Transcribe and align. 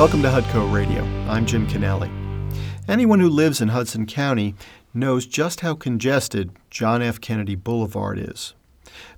Welcome 0.00 0.22
to 0.22 0.28
Hudco 0.28 0.72
Radio. 0.72 1.04
I'm 1.28 1.44
Jim 1.44 1.66
Kennelly. 1.66 2.10
Anyone 2.88 3.20
who 3.20 3.28
lives 3.28 3.60
in 3.60 3.68
Hudson 3.68 4.06
County 4.06 4.54
knows 4.94 5.26
just 5.26 5.60
how 5.60 5.74
congested 5.74 6.52
John 6.70 7.02
F. 7.02 7.20
Kennedy 7.20 7.54
Boulevard 7.54 8.18
is. 8.18 8.54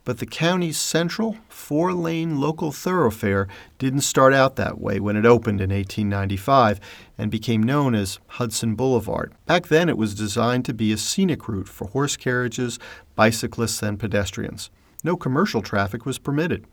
But 0.02 0.18
the 0.18 0.26
county's 0.26 0.76
central 0.76 1.36
four 1.48 1.92
lane 1.92 2.40
local 2.40 2.72
thoroughfare 2.72 3.46
didn't 3.78 4.00
start 4.00 4.34
out 4.34 4.56
that 4.56 4.80
way 4.80 4.98
when 4.98 5.14
it 5.14 5.24
opened 5.24 5.60
in 5.60 5.70
1895 5.70 6.80
and 7.16 7.30
became 7.30 7.62
known 7.62 7.94
as 7.94 8.18
Hudson 8.26 8.74
Boulevard. 8.74 9.32
Back 9.46 9.68
then, 9.68 9.88
it 9.88 9.96
was 9.96 10.16
designed 10.16 10.64
to 10.64 10.74
be 10.74 10.92
a 10.92 10.96
scenic 10.96 11.46
route 11.46 11.68
for 11.68 11.86
horse 11.86 12.16
carriages, 12.16 12.80
bicyclists, 13.14 13.84
and 13.84 14.00
pedestrians. 14.00 14.68
No 15.04 15.16
commercial 15.16 15.62
traffic 15.62 16.04
was 16.04 16.18
permitted. 16.18 16.66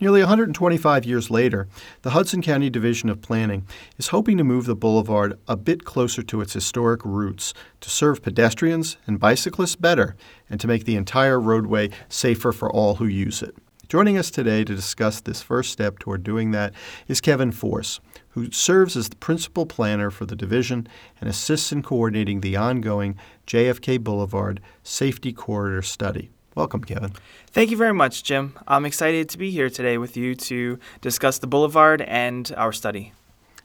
Nearly 0.00 0.20
125 0.20 1.04
years 1.04 1.30
later, 1.30 1.68
the 2.02 2.10
Hudson 2.10 2.42
County 2.42 2.70
Division 2.70 3.08
of 3.08 3.20
Planning 3.20 3.66
is 3.98 4.08
hoping 4.08 4.38
to 4.38 4.44
move 4.44 4.66
the 4.66 4.74
boulevard 4.74 5.38
a 5.46 5.56
bit 5.56 5.84
closer 5.84 6.22
to 6.22 6.40
its 6.40 6.52
historic 6.52 7.04
roots 7.04 7.54
to 7.80 7.90
serve 7.90 8.22
pedestrians 8.22 8.96
and 9.06 9.20
bicyclists 9.20 9.76
better 9.76 10.16
and 10.48 10.60
to 10.60 10.66
make 10.66 10.84
the 10.84 10.96
entire 10.96 11.40
roadway 11.40 11.90
safer 12.08 12.52
for 12.52 12.70
all 12.70 12.96
who 12.96 13.06
use 13.06 13.42
it. 13.42 13.54
Joining 13.90 14.16
us 14.16 14.30
today 14.30 14.62
to 14.62 14.76
discuss 14.76 15.20
this 15.20 15.42
first 15.42 15.72
step 15.72 15.98
toward 15.98 16.22
doing 16.22 16.52
that 16.52 16.72
is 17.08 17.20
Kevin 17.20 17.50
Force, 17.50 17.98
who 18.28 18.48
serves 18.52 18.96
as 18.96 19.08
the 19.08 19.16
principal 19.16 19.66
planner 19.66 20.12
for 20.12 20.26
the 20.26 20.36
division 20.36 20.86
and 21.20 21.28
assists 21.28 21.72
in 21.72 21.82
coordinating 21.82 22.40
the 22.40 22.54
ongoing 22.54 23.18
JFK 23.48 23.98
Boulevard 23.98 24.60
Safety 24.84 25.32
Corridor 25.32 25.82
Study. 25.82 26.30
Welcome, 26.54 26.82
Kevin. 26.82 27.12
Thank 27.52 27.70
you 27.70 27.76
very 27.76 27.94
much, 27.94 28.24
Jim. 28.24 28.58
I'm 28.66 28.84
excited 28.84 29.28
to 29.28 29.38
be 29.38 29.50
here 29.50 29.70
today 29.70 29.98
with 29.98 30.16
you 30.16 30.34
to 30.34 30.78
discuss 31.00 31.38
the 31.38 31.46
Boulevard 31.46 32.02
and 32.02 32.52
our 32.56 32.72
study. 32.72 33.12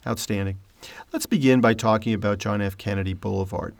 Outstanding. 0.06 0.60
Let's 1.12 1.26
begin 1.26 1.62
by 1.62 1.74
talking 1.74 2.14
about 2.14 2.38
John 2.38 2.62
F. 2.62 2.78
Kennedy 2.78 3.14
Boulevard. 3.14 3.76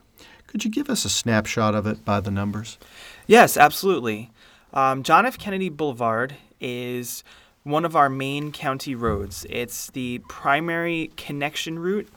Could 0.48 0.66
you 0.66 0.72
give 0.72 0.90
us 0.90 1.06
a 1.06 1.10
snapshot 1.10 1.76
of 1.76 1.86
it 1.86 2.04
by 2.04 2.20
the 2.20 2.32
numbers? 2.32 2.80
Yes, 3.28 3.58
absolutely. 3.58 4.32
Um, 4.74 5.04
John 5.04 5.26
F. 5.26 5.38
Kennedy 5.38 5.70
Boulevard 5.70 6.36
is 6.60 7.24
one 7.64 7.86
of 7.86 7.96
our 7.96 8.10
main 8.10 8.52
county 8.52 8.96
roads. 8.96 9.46
It's 9.50 9.92
the 9.92 10.20
primary 10.30 11.12
connection 11.16 11.78
route 11.78 12.08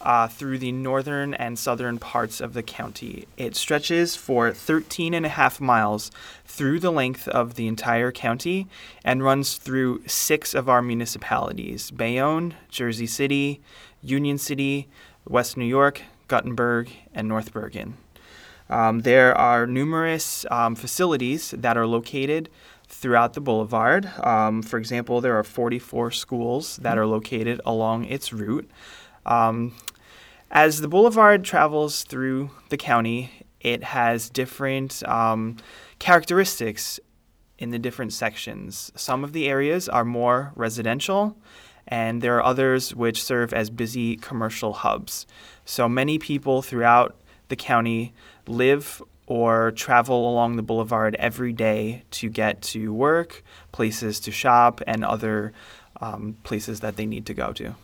uh, 0.00 0.28
through 0.28 0.58
the 0.58 0.72
northern 0.72 1.34
and 1.34 1.58
southern 1.58 1.98
parts 1.98 2.40
of 2.40 2.52
the 2.54 2.62
county. 2.62 3.26
It 3.36 3.56
stretches 3.56 4.16
for 4.16 4.52
13 4.52 5.14
and 5.14 5.26
a 5.26 5.30
half 5.30 5.60
miles 5.60 6.10
through 6.44 6.80
the 6.80 6.92
length 6.92 7.28
of 7.28 7.54
the 7.54 7.66
entire 7.66 8.12
county 8.12 8.66
and 9.04 9.22
runs 9.22 9.56
through 9.56 10.02
six 10.06 10.54
of 10.54 10.68
our 10.68 10.82
municipalities 10.82 11.90
Bayonne, 11.90 12.54
Jersey 12.68 13.06
City, 13.06 13.60
Union 14.02 14.38
City, 14.38 14.88
West 15.26 15.56
New 15.56 15.64
York, 15.64 16.02
Guttenberg, 16.28 16.90
and 17.14 17.28
North 17.28 17.52
Bergen. 17.52 17.96
Um, 18.68 19.02
there 19.02 19.36
are 19.36 19.66
numerous 19.66 20.44
um, 20.50 20.74
facilities 20.74 21.52
that 21.52 21.76
are 21.76 21.86
located 21.86 22.48
throughout 22.88 23.34
the 23.34 23.40
boulevard. 23.40 24.06
Um, 24.18 24.62
for 24.62 24.78
example, 24.78 25.20
there 25.20 25.36
are 25.36 25.44
44 25.44 26.10
schools 26.10 26.76
that 26.78 26.98
are 26.98 27.06
located 27.06 27.60
along 27.64 28.04
its 28.06 28.32
route. 28.32 28.68
Um, 29.26 29.74
as 30.50 30.80
the 30.80 30.88
boulevard 30.88 31.44
travels 31.44 32.04
through 32.04 32.50
the 32.70 32.76
county, 32.76 33.30
it 33.60 33.82
has 33.82 34.30
different 34.30 35.06
um, 35.08 35.56
characteristics 35.98 37.00
in 37.58 37.70
the 37.70 37.78
different 37.78 38.12
sections. 38.12 38.92
Some 38.94 39.24
of 39.24 39.32
the 39.32 39.48
areas 39.48 39.88
are 39.88 40.04
more 40.04 40.52
residential, 40.54 41.36
and 41.88 42.22
there 42.22 42.36
are 42.36 42.44
others 42.44 42.94
which 42.94 43.22
serve 43.22 43.52
as 43.52 43.70
busy 43.70 44.16
commercial 44.16 44.72
hubs. 44.72 45.26
So 45.64 45.88
many 45.88 46.18
people 46.18 46.62
throughout 46.62 47.20
the 47.48 47.56
county 47.56 48.14
live 48.46 49.02
or 49.26 49.72
travel 49.72 50.30
along 50.30 50.54
the 50.54 50.62
boulevard 50.62 51.16
every 51.16 51.52
day 51.52 52.04
to 52.12 52.28
get 52.28 52.62
to 52.62 52.92
work, 52.94 53.42
places 53.72 54.20
to 54.20 54.30
shop, 54.30 54.80
and 54.86 55.04
other 55.04 55.52
um, 56.00 56.36
places 56.44 56.80
that 56.80 56.96
they 56.96 57.06
need 57.06 57.26
to 57.26 57.34
go 57.34 57.52
to. 57.52 57.74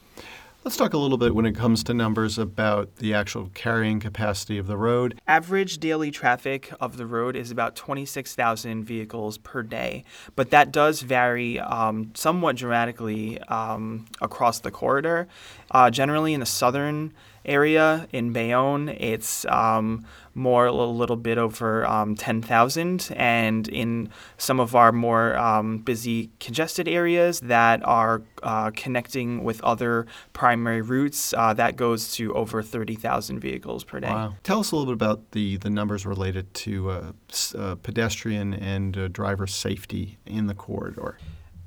Let's 0.64 0.76
talk 0.76 0.94
a 0.94 0.98
little 0.98 1.18
bit 1.18 1.34
when 1.34 1.44
it 1.44 1.56
comes 1.56 1.82
to 1.84 1.92
numbers 1.92 2.38
about 2.38 2.98
the 2.98 3.14
actual 3.14 3.50
carrying 3.52 3.98
capacity 3.98 4.58
of 4.58 4.68
the 4.68 4.76
road. 4.76 5.20
Average 5.26 5.78
daily 5.78 6.12
traffic 6.12 6.72
of 6.80 6.98
the 6.98 7.04
road 7.04 7.34
is 7.34 7.50
about 7.50 7.74
26,000 7.74 8.84
vehicles 8.84 9.38
per 9.38 9.64
day, 9.64 10.04
but 10.36 10.50
that 10.50 10.70
does 10.70 11.00
vary 11.02 11.58
um, 11.58 12.12
somewhat 12.14 12.54
dramatically 12.54 13.40
um, 13.40 14.06
across 14.20 14.60
the 14.60 14.70
corridor. 14.70 15.26
Uh, 15.72 15.90
generally, 15.90 16.32
in 16.32 16.38
the 16.38 16.46
southern 16.46 17.12
area 17.44 18.06
in 18.12 18.32
Bayonne, 18.32 18.88
it's 18.88 19.44
um, 19.46 20.04
more 20.34 20.66
a 20.66 20.72
little 20.72 21.16
bit 21.16 21.38
over 21.38 21.86
um, 21.86 22.14
10,000. 22.14 23.12
And 23.16 23.68
in 23.68 24.10
some 24.38 24.60
of 24.60 24.74
our 24.74 24.92
more 24.92 25.36
um, 25.36 25.78
busy, 25.78 26.30
congested 26.40 26.88
areas 26.88 27.40
that 27.40 27.84
are 27.84 28.22
uh, 28.42 28.70
connecting 28.74 29.44
with 29.44 29.62
other 29.62 30.06
primary 30.32 30.82
routes, 30.82 31.34
uh, 31.34 31.52
that 31.54 31.76
goes 31.76 32.12
to 32.14 32.34
over 32.34 32.62
30,000 32.62 33.40
vehicles 33.40 33.84
per 33.84 34.00
day. 34.00 34.08
Wow. 34.08 34.34
Tell 34.42 34.60
us 34.60 34.72
a 34.72 34.76
little 34.76 34.94
bit 34.94 35.02
about 35.02 35.32
the, 35.32 35.56
the 35.58 35.70
numbers 35.70 36.06
related 36.06 36.52
to 36.54 36.90
uh, 36.90 37.12
uh 37.56 37.74
pedestrian 37.76 38.54
and 38.54 38.96
uh, 38.96 39.08
driver 39.08 39.46
safety 39.46 40.18
in 40.26 40.46
the 40.46 40.54
corridor 40.54 41.18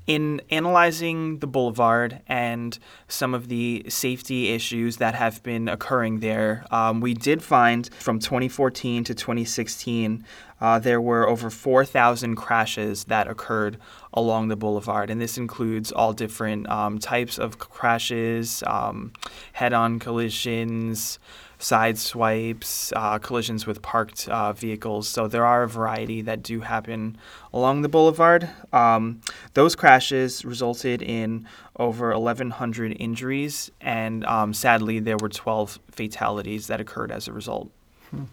in 0.06 0.40
analyzing 0.50 1.38
the 1.40 1.46
boulevard 1.46 2.20
and 2.28 2.78
some 3.08 3.34
of 3.34 3.48
the 3.48 3.84
safety 3.88 4.48
issues 4.52 4.98
that 4.98 5.14
have 5.14 5.42
been 5.42 5.68
occurring 5.68 6.20
there, 6.20 6.64
um, 6.70 7.00
we 7.00 7.12
did 7.14 7.42
find 7.42 7.92
from 7.94 8.18
2014 8.18 9.04
to 9.04 9.14
2016 9.14 10.24
uh, 10.60 10.78
there 10.78 11.00
were 11.00 11.28
over 11.28 11.50
4,000 11.50 12.34
crashes 12.36 13.04
that 13.04 13.28
occurred 13.28 13.78
along 14.14 14.48
the 14.48 14.56
boulevard, 14.56 15.10
and 15.10 15.20
this 15.20 15.36
includes 15.36 15.92
all 15.92 16.12
different 16.12 16.68
um, 16.70 16.98
types 16.98 17.38
of 17.38 17.58
crashes, 17.58 18.62
um, 18.66 19.12
head-on 19.52 19.98
collisions 19.98 21.18
side 21.58 21.98
swipes, 21.98 22.92
uh, 22.94 23.18
collisions 23.18 23.66
with 23.66 23.82
parked 23.82 24.28
uh, 24.28 24.52
vehicles. 24.52 25.08
So 25.08 25.26
there 25.26 25.44
are 25.44 25.62
a 25.62 25.68
variety 25.68 26.20
that 26.22 26.42
do 26.42 26.60
happen 26.60 27.16
along 27.52 27.82
the 27.82 27.88
boulevard. 27.88 28.48
Um, 28.72 29.20
those 29.54 29.74
crashes 29.74 30.44
resulted 30.44 31.02
in 31.02 31.46
over 31.78 32.10
1,100 32.10 32.96
injuries, 32.98 33.70
and 33.80 34.24
um, 34.24 34.52
sadly, 34.54 34.98
there 34.98 35.16
were 35.16 35.28
12 35.28 35.78
fatalities 35.90 36.66
that 36.66 36.80
occurred 36.80 37.10
as 37.10 37.28
a 37.28 37.32
result. 37.32 37.70
Hmm. 38.10 38.24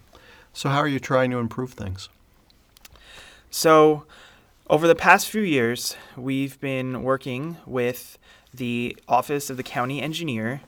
So, 0.52 0.68
how 0.68 0.78
are 0.78 0.88
you 0.88 1.00
trying 1.00 1.30
to 1.30 1.38
improve 1.38 1.72
things? 1.72 2.08
So, 3.50 4.04
over 4.68 4.86
the 4.86 4.94
past 4.94 5.28
few 5.28 5.42
years, 5.42 5.96
we've 6.16 6.58
been 6.60 7.02
working 7.02 7.58
with 7.66 8.18
the 8.52 8.96
Office 9.08 9.50
of 9.50 9.56
the 9.56 9.62
County 9.62 10.00
Engineer 10.00 10.60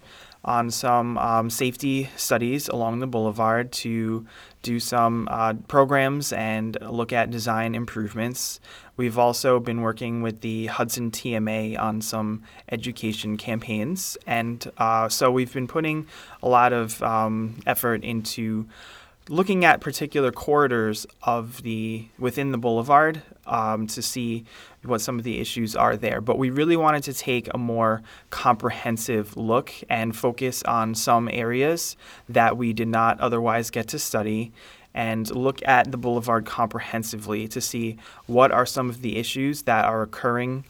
on 0.46 0.70
some 0.70 1.18
um, 1.18 1.50
safety 1.50 2.08
studies 2.16 2.68
along 2.68 3.00
the 3.00 3.06
boulevard 3.06 3.72
to 3.72 4.24
do 4.62 4.80
some 4.80 5.28
uh, 5.30 5.54
programs 5.68 6.32
and 6.32 6.78
look 6.80 7.12
at 7.12 7.30
design 7.30 7.74
improvements. 7.74 8.60
We've 8.96 9.18
also 9.18 9.60
been 9.60 9.82
working 9.82 10.22
with 10.22 10.40
the 10.40 10.66
Hudson 10.66 11.10
TMA 11.10 11.78
on 11.78 12.00
some 12.00 12.42
education 12.70 13.36
campaigns. 13.36 14.16
And 14.26 14.70
uh, 14.78 15.08
so 15.08 15.30
we've 15.30 15.52
been 15.52 15.68
putting 15.68 16.06
a 16.42 16.48
lot 16.48 16.72
of 16.72 17.02
um, 17.02 17.60
effort 17.66 18.02
into 18.04 18.66
looking 19.28 19.64
at 19.64 19.81
particular 19.81 20.31
corridors 20.31 21.06
of 21.22 21.62
the 21.62 22.06
within 22.19 22.53
the 22.53 22.59
boulevard 22.59 23.22
um, 23.47 23.87
to 23.88 24.00
see 24.00 24.45
what 24.84 25.00
some 25.00 25.18
of 25.18 25.24
the 25.24 25.41
issues 25.41 25.74
are 25.74 25.97
there. 25.97 26.21
But 26.21 26.39
we 26.39 26.50
really 26.50 26.77
wanted 26.77 27.03
to 27.04 27.12
take 27.12 27.53
a 27.53 27.59
more 27.59 28.03
comprehensive 28.30 29.36
look 29.36 29.72
and 29.89 30.16
focus 30.16 30.62
on 30.62 30.95
some 30.95 31.28
areas 31.33 31.97
that 32.28 32.56
we 32.56 32.72
did 32.72 32.89
not 32.89 33.18
otherwise 33.21 33.71
get 33.71 33.89
to 33.89 33.98
study 33.98 34.53
and 34.95 35.30
look 35.34 35.60
at 35.66 35.91
the 35.91 35.98
boulevard 35.98 36.47
comprehensively 36.47 37.47
to 37.48 37.60
see 37.60 37.98
what 38.27 38.50
are 38.50 38.65
some 38.65 38.89
of 38.89 39.03
the 39.03 39.16
issues 39.16 39.62
that 39.62 39.84
are 39.84 40.03
occurring 40.03 40.65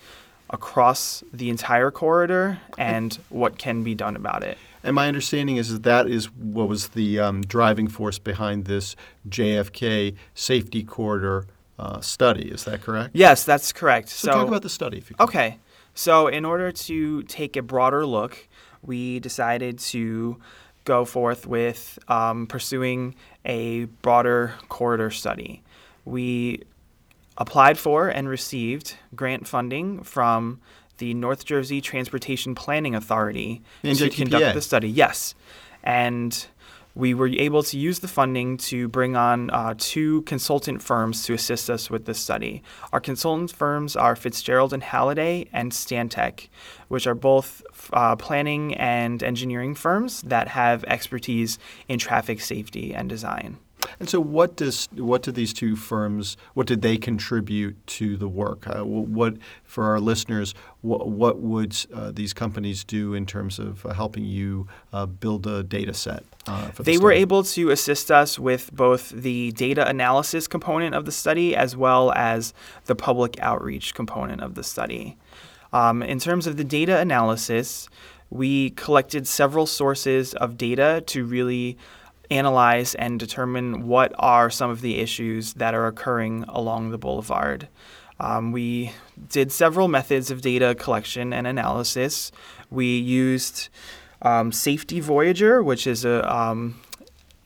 across 0.50 1.22
the 1.32 1.50
entire 1.50 1.90
corridor 1.90 2.58
and 2.78 3.18
what 3.28 3.58
can 3.58 3.82
be 3.82 3.94
done 3.94 4.16
about 4.16 4.42
it. 4.42 4.58
And 4.86 4.94
my 4.94 5.08
understanding 5.08 5.56
is 5.56 5.72
that 5.72 5.82
that 5.82 6.08
is 6.08 6.30
what 6.32 6.68
was 6.68 6.88
the 6.88 7.18
um, 7.18 7.42
driving 7.42 7.88
force 7.88 8.18
behind 8.18 8.66
this 8.66 8.94
JFK 9.28 10.14
safety 10.34 10.84
corridor 10.84 11.46
uh, 11.78 12.00
study. 12.00 12.50
Is 12.50 12.64
that 12.64 12.82
correct? 12.82 13.10
Yes, 13.12 13.44
that's 13.44 13.72
correct. 13.72 14.08
So, 14.08 14.28
so 14.28 14.32
talk 14.32 14.48
about 14.48 14.62
the 14.62 14.68
study, 14.68 14.98
if 14.98 15.10
you 15.10 15.16
could. 15.16 15.24
Okay. 15.24 15.58
So, 15.94 16.28
in 16.28 16.44
order 16.44 16.70
to 16.70 17.22
take 17.24 17.56
a 17.56 17.62
broader 17.62 18.06
look, 18.06 18.48
we 18.82 19.18
decided 19.18 19.78
to 19.80 20.36
go 20.84 21.04
forth 21.04 21.46
with 21.46 21.98
um, 22.06 22.46
pursuing 22.46 23.14
a 23.44 23.86
broader 24.02 24.54
corridor 24.68 25.10
study. 25.10 25.62
We 26.04 26.62
applied 27.38 27.78
for 27.78 28.08
and 28.08 28.28
received 28.28 28.96
grant 29.14 29.48
funding 29.48 30.02
from 30.02 30.60
the 30.98 31.14
North 31.14 31.44
Jersey 31.44 31.80
Transportation 31.80 32.54
Planning 32.54 32.94
Authority 32.94 33.62
to 33.82 34.10
conduct 34.10 34.54
the 34.54 34.62
study. 34.62 34.88
Yes, 34.88 35.34
and 35.82 36.46
we 36.96 37.12
were 37.12 37.28
able 37.28 37.62
to 37.62 37.78
use 37.78 37.98
the 37.98 38.08
funding 38.08 38.56
to 38.56 38.88
bring 38.88 39.16
on 39.16 39.50
uh, 39.50 39.74
two 39.76 40.22
consultant 40.22 40.82
firms 40.82 41.24
to 41.26 41.34
assist 41.34 41.68
us 41.68 41.90
with 41.90 42.06
this 42.06 42.18
study. 42.18 42.62
Our 42.90 43.00
consultant 43.00 43.52
firms 43.52 43.96
are 43.96 44.16
Fitzgerald 44.16 44.72
and 44.72 44.82
Halliday 44.82 45.46
and 45.52 45.72
Stantec, 45.72 46.48
which 46.88 47.06
are 47.06 47.14
both 47.14 47.62
uh, 47.92 48.16
planning 48.16 48.74
and 48.74 49.22
engineering 49.22 49.74
firms 49.74 50.22
that 50.22 50.48
have 50.48 50.84
expertise 50.84 51.58
in 51.86 51.98
traffic 51.98 52.40
safety 52.40 52.94
and 52.94 53.10
design. 53.10 53.58
And 53.98 54.08
so, 54.08 54.20
what 54.20 54.56
does 54.56 54.88
what 54.92 55.22
do 55.22 55.32
these 55.32 55.52
two 55.52 55.76
firms? 55.76 56.36
What 56.54 56.66
did 56.66 56.82
they 56.82 56.96
contribute 56.96 57.86
to 57.88 58.16
the 58.16 58.28
work? 58.28 58.66
Uh, 58.66 58.84
what 58.84 59.36
for 59.64 59.84
our 59.84 60.00
listeners? 60.00 60.54
What, 60.82 61.08
what 61.08 61.40
would 61.40 61.76
uh, 61.92 62.12
these 62.12 62.32
companies 62.32 62.84
do 62.84 63.14
in 63.14 63.26
terms 63.26 63.58
of 63.58 63.84
uh, 63.84 63.94
helping 63.94 64.24
you 64.24 64.68
uh, 64.92 65.06
build 65.06 65.46
a 65.46 65.62
data 65.62 65.94
set? 65.94 66.24
uh, 66.46 66.70
the 66.70 66.82
They 66.82 66.98
were 66.98 67.12
able 67.12 67.42
to 67.42 67.70
assist 67.70 68.10
us 68.10 68.38
with 68.38 68.72
both 68.72 69.10
the 69.10 69.52
data 69.52 69.88
analysis 69.88 70.46
component 70.46 70.94
of 70.94 71.04
the 71.04 71.12
study 71.12 71.56
as 71.56 71.76
well 71.76 72.12
as 72.12 72.54
the 72.84 72.94
public 72.94 73.38
outreach 73.40 73.94
component 73.94 74.42
of 74.42 74.54
the 74.54 74.62
study. 74.62 75.16
Um, 75.72 76.02
in 76.02 76.18
terms 76.18 76.46
of 76.46 76.56
the 76.56 76.64
data 76.64 76.98
analysis, 76.98 77.88
we 78.30 78.70
collected 78.70 79.26
several 79.26 79.66
sources 79.66 80.34
of 80.34 80.56
data 80.56 81.02
to 81.06 81.24
really 81.24 81.76
analyze 82.30 82.94
and 82.94 83.18
determine 83.18 83.86
what 83.86 84.12
are 84.18 84.50
some 84.50 84.70
of 84.70 84.80
the 84.80 84.98
issues 84.98 85.54
that 85.54 85.74
are 85.74 85.86
occurring 85.86 86.44
along 86.48 86.90
the 86.90 86.98
boulevard. 86.98 87.68
Um, 88.18 88.52
we 88.52 88.92
did 89.28 89.52
several 89.52 89.88
methods 89.88 90.30
of 90.30 90.40
data 90.40 90.74
collection 90.74 91.32
and 91.32 91.46
analysis. 91.46 92.32
We 92.70 92.98
used 92.98 93.68
um, 94.22 94.52
Safety 94.52 95.00
Voyager, 95.00 95.62
which 95.62 95.86
is 95.86 96.04
a 96.04 96.34
um, 96.34 96.80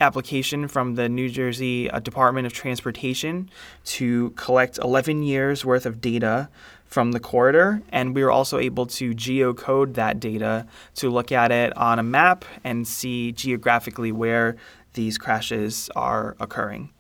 application 0.01 0.69
from 0.69 0.95
the 0.95 1.09
New 1.09 1.29
Jersey 1.29 1.91
uh, 1.91 1.99
Department 1.99 2.47
of 2.47 2.53
Transportation 2.53 3.51
to 3.85 4.31
collect 4.31 4.79
11 4.79 5.23
years 5.23 5.65
worth 5.65 5.87
of 5.87 6.01
data 6.01 6.49
from 6.91 7.13
the 7.13 7.21
corridor, 7.21 7.81
and 7.91 8.17
we 8.17 8.25
were 8.25 8.33
also 8.33 8.59
able 8.59 8.85
to 8.85 9.15
geocode 9.15 9.95
that 9.95 10.19
data 10.19 10.67
to 10.97 11.09
look 11.09 11.31
at 11.31 11.53
it 11.53 11.75
on 11.77 12.01
a 12.01 12.03
map 12.03 12.45
and 12.65 12.87
see 12.87 13.31
geographically 13.31 14.11
where 14.11 14.57
these 14.95 15.17
crashes 15.17 15.89
are 15.95 16.37
occurring. 16.41 16.91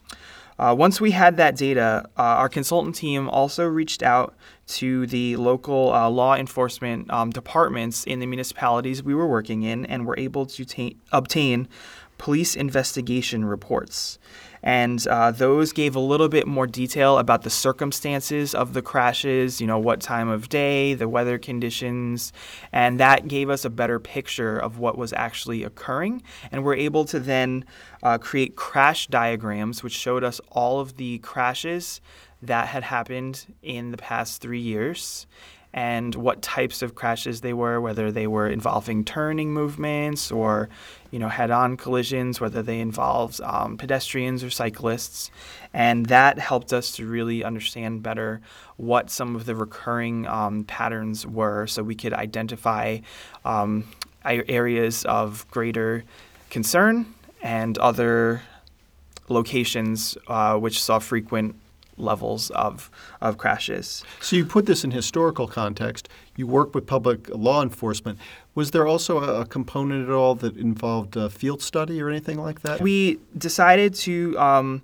Uh, 0.60 0.74
once 0.78 1.00
we 1.00 1.10
had 1.10 1.36
that 1.38 1.56
data, 1.56 2.04
uh, 2.18 2.22
our 2.22 2.48
consultant 2.48 2.94
team 2.94 3.28
also 3.30 3.64
reached 3.64 4.02
out 4.02 4.34
to 4.66 5.06
the 5.06 5.34
local 5.36 5.92
uh, 5.92 6.08
law 6.08 6.36
enforcement 6.36 7.10
um, 7.10 7.30
departments 7.30 8.04
in 8.04 8.20
the 8.20 8.26
municipalities 8.26 9.02
we 9.02 9.14
were 9.14 9.26
working 9.26 9.62
in 9.64 9.86
and 9.86 10.06
were 10.06 10.18
able 10.18 10.46
to 10.46 10.64
ta- 10.64 10.96
obtain 11.12 11.66
police 12.18 12.54
investigation 12.54 13.44
reports. 13.44 14.18
And 14.62 15.06
uh, 15.06 15.30
those 15.30 15.72
gave 15.72 15.96
a 15.96 16.00
little 16.00 16.28
bit 16.28 16.46
more 16.46 16.66
detail 16.66 17.18
about 17.18 17.42
the 17.42 17.50
circumstances 17.50 18.54
of 18.54 18.74
the 18.74 18.82
crashes, 18.82 19.60
you 19.60 19.66
know, 19.66 19.78
what 19.78 20.00
time 20.00 20.28
of 20.28 20.48
day, 20.48 20.94
the 20.94 21.08
weather 21.08 21.38
conditions, 21.38 22.32
and 22.72 23.00
that 23.00 23.28
gave 23.28 23.48
us 23.48 23.64
a 23.64 23.70
better 23.70 23.98
picture 23.98 24.58
of 24.58 24.78
what 24.78 24.98
was 24.98 25.12
actually 25.14 25.64
occurring. 25.64 26.22
And 26.52 26.64
we're 26.64 26.74
able 26.74 27.04
to 27.06 27.18
then 27.18 27.64
uh, 28.02 28.18
create 28.18 28.56
crash 28.56 29.06
diagrams, 29.06 29.82
which 29.82 29.94
showed 29.94 30.24
us 30.24 30.40
all 30.50 30.80
of 30.80 30.96
the 30.96 31.18
crashes 31.18 32.00
that 32.42 32.68
had 32.68 32.82
happened 32.84 33.54
in 33.62 33.90
the 33.90 33.96
past 33.96 34.40
three 34.40 34.60
years 34.60 35.26
and 35.72 36.14
what 36.14 36.42
types 36.42 36.82
of 36.82 36.94
crashes 36.94 37.40
they 37.40 37.52
were, 37.52 37.80
whether 37.80 38.10
they 38.10 38.26
were 38.26 38.48
involving 38.48 39.04
turning 39.04 39.52
movements 39.52 40.32
or, 40.32 40.68
you 41.10 41.18
know, 41.18 41.28
head-on 41.28 41.76
collisions, 41.76 42.40
whether 42.40 42.62
they 42.62 42.80
involved 42.80 43.40
um, 43.42 43.76
pedestrians 43.76 44.42
or 44.42 44.50
cyclists, 44.50 45.30
and 45.72 46.06
that 46.06 46.38
helped 46.38 46.72
us 46.72 46.90
to 46.92 47.06
really 47.06 47.44
understand 47.44 48.02
better 48.02 48.40
what 48.76 49.10
some 49.10 49.36
of 49.36 49.46
the 49.46 49.54
recurring 49.54 50.26
um, 50.26 50.64
patterns 50.64 51.26
were, 51.26 51.66
so 51.66 51.82
we 51.82 51.94
could 51.94 52.14
identify 52.14 52.98
um, 53.44 53.84
areas 54.24 55.04
of 55.04 55.46
greater 55.50 56.02
concern 56.50 57.14
and 57.42 57.78
other 57.78 58.42
locations 59.28 60.18
uh, 60.26 60.56
which 60.56 60.82
saw 60.82 60.98
frequent 60.98 61.54
levels 62.00 62.50
of, 62.50 62.90
of 63.20 63.38
crashes. 63.38 64.04
So 64.20 64.36
you 64.36 64.44
put 64.44 64.66
this 64.66 64.84
in 64.84 64.90
historical 64.90 65.46
context. 65.46 66.08
You 66.36 66.46
work 66.46 66.74
with 66.74 66.86
public 66.86 67.28
law 67.28 67.62
enforcement. 67.62 68.18
Was 68.54 68.70
there 68.72 68.86
also 68.86 69.22
a, 69.22 69.42
a 69.42 69.46
component 69.46 70.08
at 70.08 70.12
all 70.12 70.34
that 70.36 70.56
involved 70.56 71.16
field 71.32 71.62
study 71.62 72.00
or 72.00 72.08
anything 72.08 72.38
like 72.38 72.60
that? 72.62 72.80
We 72.80 73.18
decided 73.36 73.94
to 73.96 74.38
um, 74.38 74.82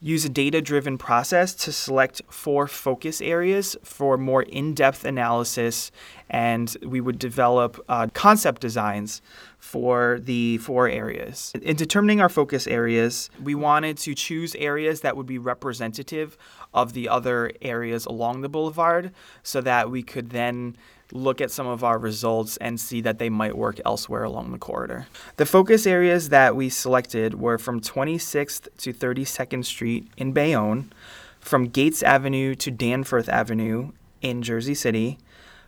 use 0.00 0.24
a 0.24 0.28
data 0.30 0.62
driven 0.62 0.96
process 0.96 1.54
to 1.54 1.70
select 1.70 2.22
four 2.30 2.66
focus 2.66 3.20
areas 3.20 3.76
for 3.82 4.16
more 4.16 4.42
in 4.42 4.72
depth 4.72 5.04
analysis, 5.04 5.90
and 6.30 6.74
we 6.82 7.00
would 7.00 7.18
develop 7.18 7.84
uh, 7.88 8.06
concept 8.14 8.62
designs 8.62 9.20
for 9.58 10.18
the 10.22 10.56
four 10.58 10.88
areas. 10.88 11.52
In 11.60 11.76
determining 11.76 12.20
our 12.20 12.30
focus 12.30 12.66
areas, 12.66 13.28
we 13.42 13.54
wanted 13.54 13.98
to 13.98 14.14
choose 14.14 14.54
areas 14.54 15.02
that 15.02 15.18
would 15.18 15.26
be 15.26 15.38
representative 15.38 16.38
of 16.72 16.94
the 16.94 17.08
other 17.08 17.52
areas 17.60 18.06
along 18.06 18.40
the 18.40 18.48
boulevard 18.48 19.12
so 19.42 19.60
that 19.60 19.90
we 19.90 20.02
could 20.02 20.30
then 20.30 20.76
look 21.12 21.40
at 21.40 21.50
some 21.50 21.66
of 21.66 21.82
our 21.84 21.98
results 21.98 22.56
and 22.58 22.78
see 22.80 23.00
that 23.00 23.18
they 23.18 23.28
might 23.28 23.56
work 23.56 23.80
elsewhere 23.84 24.24
along 24.24 24.52
the 24.52 24.58
corridor. 24.58 25.06
The 25.36 25.46
focus 25.46 25.86
areas 25.86 26.28
that 26.28 26.56
we 26.56 26.68
selected 26.68 27.40
were 27.40 27.58
from 27.58 27.80
26th 27.80 28.68
to 28.78 28.92
32nd 28.92 29.64
Street 29.64 30.08
in 30.16 30.32
Bayonne, 30.32 30.92
from 31.40 31.68
Gates 31.68 32.02
Avenue 32.02 32.54
to 32.56 32.70
Danforth 32.70 33.28
Avenue 33.28 33.92
in 34.20 34.42
Jersey 34.42 34.74
City, 34.74 35.18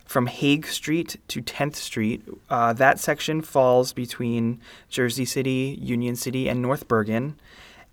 from 0.05 0.27
Hague 0.27 0.67
Street 0.67 1.17
to 1.27 1.41
10th 1.41 1.75
Street. 1.75 2.23
Uh, 2.49 2.73
that 2.73 2.99
section 2.99 3.41
falls 3.41 3.93
between 3.93 4.59
Jersey 4.89 5.25
City, 5.25 5.77
Union 5.81 6.15
City, 6.15 6.47
and 6.47 6.61
North 6.61 6.87
Bergen. 6.87 7.35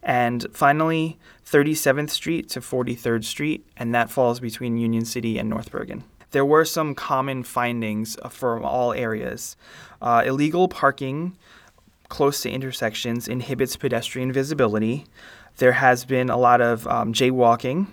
And 0.03 0.47
finally, 0.53 1.19
37th 1.47 2.11
Street 2.11 2.49
to 2.51 2.61
43rd 2.61 3.25
Street, 3.25 3.67
and 3.77 3.95
that 3.95 4.11
falls 4.11 4.41
between 4.41 4.77
Union 4.77 5.05
City 5.05 5.39
and 5.39 5.49
North 5.49 5.71
Bergen. 5.71 6.05
There 6.31 6.45
were 6.45 6.65
some 6.65 6.95
common 6.95 7.43
findings 7.43 8.17
uh, 8.23 8.29
from 8.29 8.65
all 8.65 8.93
areas. 8.93 9.57
Uh, 10.01 10.23
illegal 10.25 10.69
parking 10.69 11.37
close 12.09 12.43
to 12.43 12.51
intersections 12.51 13.29
inhibits 13.29 13.77
pedestrian 13.77 14.33
visibility. 14.33 15.07
There 15.57 15.73
has 15.73 16.05
been 16.05 16.31
a 16.31 16.37
lot 16.37 16.61
of 16.61 16.87
um, 16.87 17.13
jaywalking, 17.13 17.87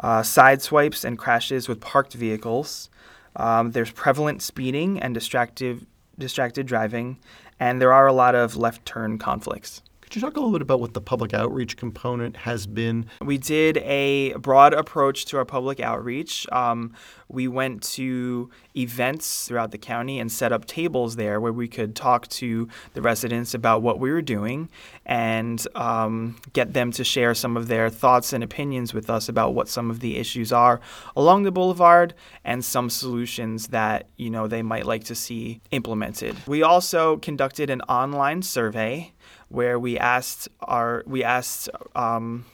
uh, 0.00 0.22
side 0.22 0.62
swipes, 0.62 1.04
and 1.04 1.18
crashes 1.18 1.68
with 1.68 1.80
parked 1.80 2.14
vehicles. 2.14 2.90
Um, 3.34 3.72
there's 3.72 3.90
prevalent 3.90 4.42
speeding 4.42 5.00
and 5.00 5.14
distracted, 5.14 5.86
distracted 6.18 6.66
driving, 6.66 7.18
and 7.58 7.80
there 7.80 7.92
are 7.92 8.06
a 8.06 8.12
lot 8.12 8.34
of 8.34 8.56
left 8.56 8.84
turn 8.84 9.18
conflicts. 9.18 9.82
Could 10.06 10.14
you 10.14 10.20
talk 10.22 10.36
a 10.36 10.40
little 10.40 10.52
bit 10.52 10.62
about 10.62 10.78
what 10.78 10.94
the 10.94 11.00
public 11.00 11.34
outreach 11.34 11.76
component 11.76 12.36
has 12.36 12.64
been? 12.68 13.06
We 13.20 13.38
did 13.38 13.78
a 13.78 14.34
broad 14.34 14.72
approach 14.72 15.24
to 15.26 15.36
our 15.36 15.44
public 15.44 15.80
outreach. 15.80 16.46
Um, 16.52 16.94
we 17.28 17.48
went 17.48 17.82
to 17.82 18.48
events 18.76 19.48
throughout 19.48 19.72
the 19.72 19.78
county 19.78 20.20
and 20.20 20.30
set 20.30 20.52
up 20.52 20.64
tables 20.64 21.16
there 21.16 21.40
where 21.40 21.52
we 21.52 21.66
could 21.66 21.96
talk 21.96 22.28
to 22.28 22.68
the 22.94 23.02
residents 23.02 23.52
about 23.52 23.82
what 23.82 23.98
we 23.98 24.12
were 24.12 24.22
doing 24.22 24.68
and 25.04 25.66
um, 25.74 26.36
get 26.52 26.72
them 26.72 26.92
to 26.92 27.02
share 27.02 27.34
some 27.34 27.56
of 27.56 27.66
their 27.66 27.90
thoughts 27.90 28.32
and 28.32 28.44
opinions 28.44 28.94
with 28.94 29.10
us 29.10 29.28
about 29.28 29.54
what 29.54 29.68
some 29.68 29.90
of 29.90 29.98
the 29.98 30.18
issues 30.18 30.52
are 30.52 30.80
along 31.16 31.42
the 31.42 31.50
boulevard 31.50 32.14
and 32.44 32.64
some 32.64 32.88
solutions 32.88 33.68
that 33.68 34.08
you 34.16 34.30
know 34.30 34.46
they 34.46 34.62
might 34.62 34.86
like 34.86 35.02
to 35.02 35.16
see 35.16 35.60
implemented. 35.72 36.36
We 36.46 36.62
also 36.62 37.16
conducted 37.16 37.70
an 37.70 37.80
online 37.82 38.42
survey 38.42 39.12
where 39.48 39.78
we 39.78 39.98
asked 39.98 40.48
our 40.60 41.02
we 41.06 41.22
asked 41.22 41.68
um, 41.94 42.44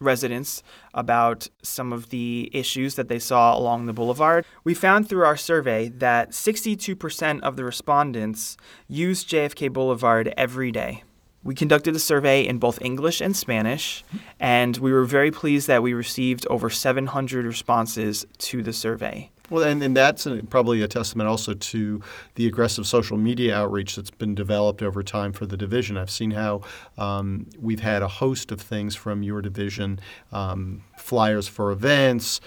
residents 0.00 0.62
about 0.92 1.48
some 1.62 1.92
of 1.92 2.10
the 2.10 2.50
issues 2.52 2.94
that 2.96 3.08
they 3.08 3.18
saw 3.18 3.56
along 3.56 3.86
the 3.86 3.92
boulevard. 3.92 4.44
We 4.62 4.74
found 4.74 5.08
through 5.08 5.24
our 5.24 5.36
survey 5.36 5.88
that 5.88 6.30
62% 6.30 7.40
of 7.40 7.56
the 7.56 7.64
respondents 7.64 8.56
use 8.88 9.24
JFK 9.24 9.72
Boulevard 9.72 10.32
every 10.36 10.70
day. 10.70 11.02
We 11.42 11.54
conducted 11.54 11.94
a 11.94 11.98
survey 11.98 12.46
in 12.46 12.58
both 12.58 12.80
English 12.80 13.20
and 13.20 13.36
Spanish, 13.36 14.02
and 14.40 14.78
we 14.78 14.92
were 14.92 15.04
very 15.04 15.30
pleased 15.30 15.68
that 15.68 15.82
we 15.82 15.92
received 15.92 16.46
over 16.48 16.70
700 16.70 17.44
responses 17.44 18.24
to 18.38 18.62
the 18.62 18.72
survey. 18.72 19.30
Well, 19.50 19.64
and, 19.64 19.82
and 19.82 19.94
that's 19.94 20.26
probably 20.48 20.80
a 20.80 20.88
testament 20.88 21.28
also 21.28 21.52
to 21.52 22.00
the 22.34 22.46
aggressive 22.46 22.86
social 22.86 23.18
media 23.18 23.54
outreach 23.54 23.96
that's 23.96 24.10
been 24.10 24.34
developed 24.34 24.82
over 24.82 25.02
time 25.02 25.34
for 25.34 25.44
the 25.44 25.56
division. 25.56 25.98
I've 25.98 26.10
seen 26.10 26.30
how 26.30 26.62
um, 26.96 27.46
we've 27.60 27.80
had 27.80 28.02
a 28.02 28.08
host 28.08 28.50
of 28.52 28.60
things 28.60 28.96
from 28.96 29.22
your 29.22 29.42
division 29.42 30.00
um, 30.32 30.82
flyers 30.96 31.46
for 31.46 31.70
events, 31.70 32.40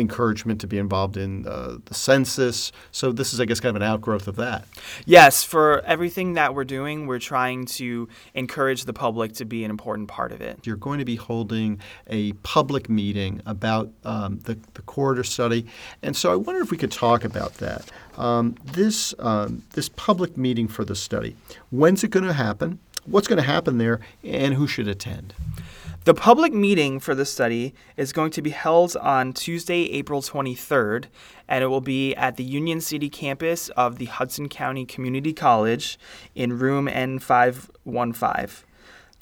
encouragement 0.00 0.60
to 0.60 0.66
be 0.66 0.78
involved 0.78 1.16
in 1.16 1.46
uh, 1.46 1.76
the 1.84 1.94
census. 1.94 2.72
So 2.90 3.12
this 3.12 3.32
is, 3.32 3.40
I 3.40 3.44
guess, 3.44 3.60
kind 3.60 3.76
of 3.76 3.82
an 3.82 3.88
outgrowth 3.88 4.26
of 4.28 4.36
that. 4.36 4.64
Yes, 5.04 5.44
for 5.44 5.80
everything 5.82 6.34
that 6.34 6.54
we're 6.54 6.64
doing, 6.64 7.06
we're 7.06 7.18
trying 7.18 7.66
to 7.66 8.08
encourage 8.34 8.84
the 8.84 8.92
public 8.92 9.32
to 9.34 9.44
be 9.44 9.64
an 9.64 9.70
important 9.70 10.08
part 10.08 10.32
of 10.32 10.40
it. 10.40 10.66
You're 10.66 10.76
going 10.76 10.98
to 10.98 11.04
be 11.04 11.16
holding 11.16 11.80
a 12.06 12.32
public 12.42 12.88
meeting 12.88 13.42
about 13.46 13.90
um, 14.04 14.40
the, 14.44 14.58
the 14.74 14.82
corridor 14.82 15.24
study, 15.24 15.66
and 16.02 16.16
so 16.16 16.32
I 16.32 16.36
wonder 16.36 16.60
if 16.60 16.70
we 16.70 16.76
could 16.76 16.92
talk 16.92 17.24
about 17.24 17.54
that. 17.54 17.90
Um, 18.16 18.56
this 18.64 19.14
um, 19.18 19.62
this 19.72 19.88
public 19.88 20.36
meeting 20.36 20.68
for 20.68 20.84
the 20.84 20.94
study, 20.94 21.36
when's 21.70 22.04
it 22.04 22.10
going 22.10 22.26
to 22.26 22.32
happen? 22.32 22.78
What's 23.06 23.28
going 23.28 23.38
to 23.38 23.46
happen 23.46 23.78
there, 23.78 24.00
and 24.22 24.54
who 24.54 24.66
should 24.66 24.88
attend? 24.88 25.32
The 26.04 26.14
public 26.14 26.54
meeting 26.54 26.98
for 26.98 27.14
the 27.14 27.26
study 27.26 27.74
is 27.94 28.14
going 28.14 28.30
to 28.30 28.40
be 28.40 28.48
held 28.48 28.96
on 28.96 29.34
Tuesday, 29.34 29.82
April 29.90 30.22
23rd, 30.22 31.08
and 31.46 31.62
it 31.62 31.66
will 31.66 31.82
be 31.82 32.14
at 32.14 32.38
the 32.38 32.42
Union 32.42 32.80
City 32.80 33.10
campus 33.10 33.68
of 33.70 33.98
the 33.98 34.06
Hudson 34.06 34.48
County 34.48 34.86
Community 34.86 35.34
College 35.34 35.98
in 36.34 36.58
room 36.58 36.86
N515. 36.86 38.62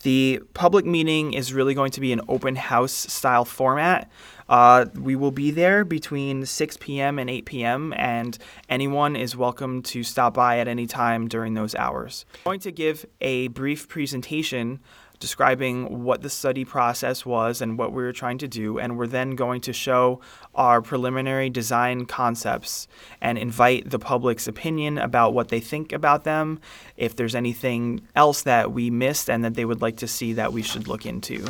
The 0.02 0.40
public 0.54 0.87
meeting 0.87 1.32
is 1.32 1.52
really 1.52 1.75
going 1.75 1.90
to 1.90 2.00
be 2.00 2.12
an 2.12 2.20
open 2.28 2.54
house 2.54 2.92
style 2.92 3.44
format. 3.44 4.08
Uh, 4.49 4.87
we 4.94 5.16
will 5.16 5.32
be 5.32 5.50
there 5.50 5.85
between 5.85 6.47
6 6.47 6.76
p.m. 6.76 7.18
and 7.18 7.28
8 7.28 7.44
p.m., 7.44 7.92
and 7.97 8.38
anyone 8.68 9.16
is 9.16 9.35
welcome 9.35 9.82
to 9.82 10.04
stop 10.04 10.35
by 10.35 10.61
at 10.61 10.68
any 10.68 10.87
time 10.87 11.26
during 11.26 11.54
those 11.54 11.75
hours. 11.75 12.25
I'm 12.47 12.50
going 12.50 12.61
to 12.61 12.70
give 12.70 13.04
a 13.20 13.49
brief 13.49 13.88
presentation 13.88 14.78
describing 15.18 16.04
what 16.04 16.22
the 16.22 16.30
study 16.30 16.64
process 16.64 17.26
was 17.26 17.60
and 17.60 17.78
what 17.78 17.92
we 17.92 18.02
were 18.02 18.12
trying 18.12 18.38
to 18.38 18.48
do, 18.48 18.78
and 18.78 18.96
we're 18.96 19.06
then 19.06 19.32
going 19.32 19.60
to 19.62 19.72
show 19.72 20.20
our 20.54 20.80
preliminary 20.80 21.50
design 21.50 22.06
concepts 22.06 22.88
and 23.20 23.38
invite 23.38 23.90
the 23.90 23.98
public's 23.98 24.46
opinion 24.46 24.98
about 24.98 25.34
what 25.34 25.48
they 25.48 25.60
think 25.60 25.92
about 25.92 26.25
them, 26.25 26.60
if 26.96 27.16
there's 27.16 27.34
anything 27.34 28.00
else 28.14 28.42
that 28.42 28.72
we 28.72 28.90
missed 28.90 29.28
and 29.28 29.44
that 29.44 29.54
they 29.54 29.64
would 29.64 29.82
like 29.82 29.96
to 29.96 30.08
see 30.08 30.32
that 30.32 30.52
we 30.52 30.62
should 30.62 30.88
look 30.88 31.06
into. 31.06 31.44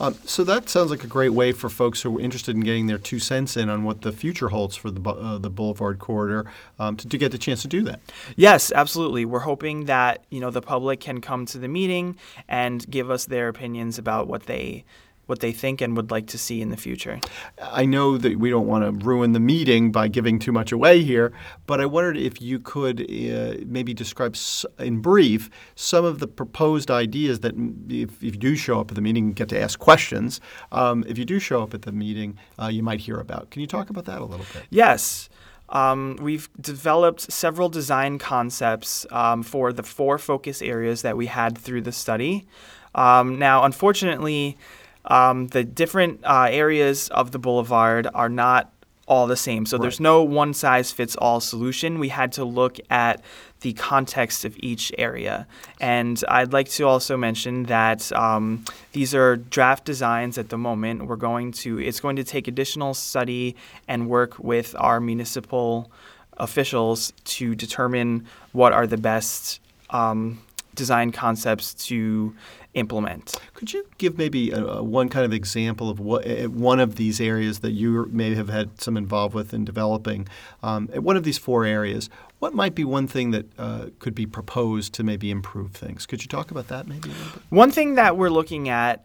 Um, 0.00 0.14
so 0.24 0.44
that 0.44 0.68
sounds 0.68 0.90
like 0.90 1.04
a 1.04 1.08
great 1.08 1.30
way 1.30 1.52
for 1.52 1.68
folks 1.68 2.02
who 2.02 2.16
are 2.16 2.20
interested 2.20 2.56
in 2.56 2.62
getting 2.62 2.86
their 2.86 2.98
two 2.98 3.18
cents 3.18 3.56
in 3.56 3.68
on 3.68 3.84
what 3.84 4.02
the 4.02 4.12
future 4.12 4.48
holds 4.48 4.76
for 4.76 4.90
the 4.90 5.08
uh, 5.08 5.38
the 5.38 5.50
Boulevard 5.50 5.98
corridor 5.98 6.50
um, 6.78 6.96
to, 6.96 7.08
to, 7.08 7.18
get 7.18 7.32
the 7.32 7.38
chance 7.38 7.62
to 7.62 7.68
do 7.68 7.82
that. 7.82 8.00
Yes, 8.36 8.72
absolutely. 8.72 9.24
We're 9.24 9.40
hoping 9.40 9.84
that 9.84 10.24
you 10.30 10.40
know 10.40 10.50
the 10.50 10.62
public 10.62 11.00
can 11.00 11.20
come 11.20 11.46
to 11.46 11.58
the 11.58 11.68
meeting 11.68 12.16
and 12.48 12.88
give 12.90 13.10
us 13.10 13.26
their 13.26 13.48
opinions 13.48 13.98
about 13.98 14.26
what 14.26 14.44
they 14.46 14.84
what 15.26 15.40
they 15.40 15.52
think 15.52 15.80
and 15.80 15.96
would 15.96 16.10
like 16.10 16.26
to 16.28 16.38
see 16.38 16.60
in 16.60 16.70
the 16.70 16.76
future. 16.76 17.20
I 17.60 17.84
know 17.86 18.18
that 18.18 18.38
we 18.38 18.50
don't 18.50 18.66
want 18.66 18.84
to 18.84 19.04
ruin 19.04 19.32
the 19.32 19.40
meeting 19.40 19.90
by 19.90 20.08
giving 20.08 20.38
too 20.38 20.52
much 20.52 20.72
away 20.72 21.02
here, 21.02 21.32
but 21.66 21.80
I 21.80 21.86
wondered 21.86 22.16
if 22.16 22.40
you 22.42 22.58
could 22.58 23.00
uh, 23.02 23.64
maybe 23.66 23.94
describe 23.94 24.36
in 24.78 25.00
brief 25.00 25.50
some 25.74 26.04
of 26.04 26.18
the 26.18 26.26
proposed 26.26 26.90
ideas 26.90 27.40
that, 27.40 27.54
if, 27.88 28.22
if, 28.22 28.34
you 28.34 28.40
do 28.40 28.56
show 28.56 28.80
up 28.80 28.90
at 28.90 28.94
the 28.94 29.00
meeting, 29.00 29.24
and 29.24 29.36
get 29.36 29.48
to 29.48 29.60
ask 29.60 29.78
questions. 29.78 30.40
Um, 30.72 31.04
if 31.06 31.18
you 31.18 31.24
do 31.24 31.38
show 31.38 31.62
up 31.62 31.74
at 31.74 31.82
the 31.82 31.92
meeting, 31.92 32.38
uh, 32.60 32.68
you 32.68 32.82
might 32.82 33.00
hear 33.00 33.18
about. 33.18 33.50
Can 33.50 33.60
you 33.60 33.66
talk 33.66 33.90
about 33.90 34.04
that 34.06 34.20
a 34.20 34.24
little 34.24 34.46
bit? 34.52 34.64
Yes. 34.70 35.28
Um, 35.70 36.18
we've 36.20 36.48
developed 36.60 37.32
several 37.32 37.68
design 37.68 38.18
concepts 38.18 39.06
um, 39.10 39.42
for 39.42 39.72
the 39.72 39.82
four 39.82 40.18
focus 40.18 40.60
areas 40.60 41.02
that 41.02 41.16
we 41.16 41.26
had 41.26 41.56
through 41.56 41.82
the 41.82 41.92
study. 41.92 42.46
Um, 42.94 43.38
now, 43.38 43.64
unfortunately, 43.64 44.56
um, 45.06 45.48
the 45.48 45.64
different 45.64 46.20
uh, 46.24 46.48
areas 46.50 47.08
of 47.08 47.32
the 47.32 47.38
boulevard 47.38 48.06
are 48.14 48.28
not 48.28 48.70
all 49.06 49.26
the 49.26 49.36
same. 49.36 49.66
So 49.66 49.76
right. 49.76 49.82
there's 49.82 50.00
no 50.00 50.22
one 50.22 50.54
size 50.54 50.90
fits 50.90 51.14
all 51.16 51.40
solution. 51.40 51.98
We 51.98 52.08
had 52.08 52.32
to 52.32 52.44
look 52.44 52.78
at 52.90 53.22
the 53.60 53.72
context 53.74 54.44
of 54.44 54.56
each 54.58 54.92
area. 54.98 55.46
And 55.80 56.22
I'd 56.28 56.52
like 56.52 56.68
to 56.70 56.84
also 56.84 57.16
mention 57.16 57.64
that 57.64 58.10
um, 58.12 58.64
these 58.92 59.14
are 59.14 59.36
draft 59.36 59.84
designs 59.84 60.38
at 60.38 60.48
the 60.48 60.58
moment. 60.58 61.06
We're 61.06 61.16
going 61.16 61.52
to, 61.52 61.78
it's 61.80 62.00
going 62.00 62.16
to 62.16 62.24
take 62.24 62.48
additional 62.48 62.94
study 62.94 63.56
and 63.88 64.08
work 64.08 64.38
with 64.38 64.74
our 64.78 65.00
municipal 65.00 65.90
officials 66.36 67.12
to 67.24 67.54
determine 67.54 68.26
what 68.52 68.72
are 68.72 68.86
the 68.86 68.96
best 68.96 69.60
um, 69.90 70.40
design 70.74 71.12
concepts 71.12 71.74
to 71.74 72.34
implement. 72.74 73.36
Could 73.54 73.72
you 73.72 73.86
give 73.98 74.18
maybe 74.18 74.50
a, 74.50 74.64
a 74.64 74.82
one 74.82 75.08
kind 75.08 75.24
of 75.24 75.32
example 75.32 75.88
of 75.88 76.00
what 76.00 76.26
one 76.48 76.80
of 76.80 76.96
these 76.96 77.20
areas 77.20 77.60
that 77.60 77.72
you 77.72 78.08
may 78.10 78.34
have 78.34 78.48
had 78.48 78.80
some 78.80 78.96
involved 78.96 79.34
with 79.34 79.54
in 79.54 79.64
developing? 79.64 80.28
Um, 80.62 80.88
one 80.88 81.16
of 81.16 81.22
these 81.24 81.38
four 81.38 81.64
areas, 81.64 82.10
what 82.38 82.54
might 82.54 82.74
be 82.74 82.84
one 82.84 83.06
thing 83.06 83.30
that 83.30 83.46
uh, 83.58 83.86
could 83.98 84.14
be 84.14 84.26
proposed 84.26 84.92
to 84.94 85.04
maybe 85.04 85.30
improve 85.30 85.72
things? 85.72 86.06
Could 86.06 86.22
you 86.22 86.28
talk 86.28 86.50
about 86.50 86.68
that 86.68 86.86
maybe 86.86 87.10
a 87.10 87.14
bit? 87.14 87.42
One 87.50 87.70
thing 87.70 87.94
that 87.94 88.16
we're 88.16 88.30
looking 88.30 88.68
at 88.68 89.04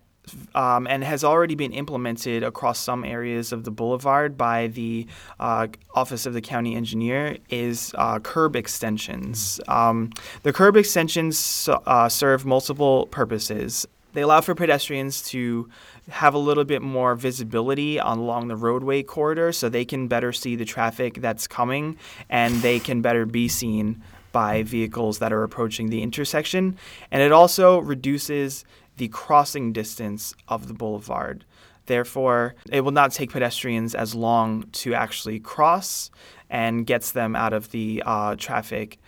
um, 0.56 0.88
and 0.88 1.04
has 1.04 1.24
already 1.24 1.56
been 1.56 1.74
implemented 1.74 2.44
across 2.44 2.80
some 2.80 3.04
areas 3.04 3.52
of 3.52 3.64
the 3.64 3.72
boulevard 3.72 4.38
by 4.38 4.68
the 4.68 5.08
uh, 5.40 5.68
Office 5.94 6.26
of 6.26 6.34
the 6.34 6.42
County 6.42 6.76
Engineer 6.76 7.38
is 7.50 7.94
uh, 7.98 8.20
curb 8.20 8.56
extensions. 8.56 9.60
Um, 9.68 10.12
the 10.44 10.54
curb 10.54 10.76
extensions 10.76 11.70
uh, 11.86 12.10
serve 12.10 12.46
multiple 12.46 13.08
purposes. 13.08 13.88
They 14.14 14.22
allow 14.22 14.42
for 14.42 14.56
pedestrians 14.56 15.22
to 15.30 15.70
have 16.10 16.34
a 16.34 16.40
little 16.40 16.64
bit 16.64 16.82
more 16.82 17.16
visibility 17.16 17.98
along 17.98 18.48
the 18.48 18.56
roadway 18.56 19.04
corridor 19.04 19.52
so 19.52 19.70
they 19.70 19.86
can 19.86 20.08
better 20.08 20.34
see 20.34 20.56
the 20.56 20.66
traffic 20.66 21.16
that's 21.22 21.48
coming 21.48 21.98
and 22.30 22.56
they 22.62 22.80
can 22.80 23.02
better 23.02 23.26
be 23.26 23.48
seen 23.48 24.02
by 24.32 24.64
vehicles 24.64 25.20
that 25.20 25.34
are 25.34 25.44
approaching 25.44 25.90
the 25.90 26.02
intersection. 26.02 26.78
And 27.12 27.22
it 27.22 27.32
also 27.32 27.80
reduces 27.80 28.66
the 29.00 29.08
crossing 29.08 29.74
distance 29.74 30.36
of 30.48 30.68
the 30.68 30.74
boulevard. 30.74 31.46
Therefore, 31.88 32.54
it 32.72 32.82
will 32.82 32.92
not 32.92 33.12
take 33.12 33.32
pedestrians 33.32 33.96
as 33.96 34.14
long 34.14 34.66
to 34.74 34.94
actually 34.94 35.40
cross 35.40 36.12
and 36.50 36.86
gets 36.86 37.12
them 37.12 37.36
out 37.36 37.54
of 37.54 37.72
the 37.72 38.04
uh, 38.06 38.36
traffic 38.36 39.00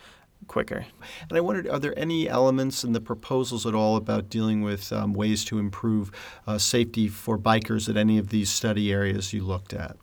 quicker. 0.48 0.86
And 1.28 1.38
I 1.38 1.40
wondered, 1.40 1.68
are 1.68 1.78
there 1.78 1.96
any 1.96 2.28
elements 2.28 2.82
in 2.82 2.92
the 2.92 3.00
proposals 3.00 3.66
at 3.66 3.74
all 3.74 3.96
about 3.96 4.28
dealing 4.28 4.62
with 4.62 4.92
um, 4.92 5.12
ways 5.12 5.44
to 5.44 5.58
improve 5.58 6.10
uh, 6.46 6.58
safety 6.58 7.06
for 7.06 7.38
bikers 7.38 7.88
at 7.88 7.96
any 7.96 8.18
of 8.18 8.30
these 8.30 8.50
study 8.50 8.90
areas 8.90 9.32
you 9.32 9.44
looked 9.44 9.72
at? 9.72 9.96